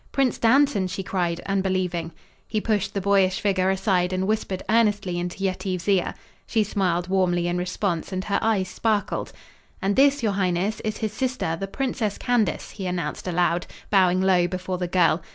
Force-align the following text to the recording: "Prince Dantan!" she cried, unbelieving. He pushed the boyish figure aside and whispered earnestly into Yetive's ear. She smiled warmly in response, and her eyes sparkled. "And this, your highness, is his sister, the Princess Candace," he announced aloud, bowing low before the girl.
"Prince 0.11 0.39
Dantan!" 0.39 0.87
she 0.87 1.03
cried, 1.03 1.41
unbelieving. 1.45 2.11
He 2.47 2.59
pushed 2.59 2.95
the 2.95 2.99
boyish 3.01 3.39
figure 3.39 3.69
aside 3.69 4.11
and 4.11 4.25
whispered 4.25 4.63
earnestly 4.67 5.19
into 5.19 5.43
Yetive's 5.43 5.87
ear. 5.87 6.15
She 6.47 6.63
smiled 6.63 7.07
warmly 7.07 7.47
in 7.47 7.59
response, 7.59 8.11
and 8.11 8.23
her 8.23 8.39
eyes 8.41 8.67
sparkled. 8.67 9.31
"And 9.79 9.95
this, 9.95 10.23
your 10.23 10.31
highness, 10.33 10.79
is 10.79 10.97
his 10.97 11.13
sister, 11.13 11.55
the 11.55 11.67
Princess 11.67 12.17
Candace," 12.17 12.71
he 12.71 12.87
announced 12.87 13.27
aloud, 13.27 13.67
bowing 13.91 14.21
low 14.21 14.47
before 14.47 14.79
the 14.79 14.87
girl. 14.87 15.21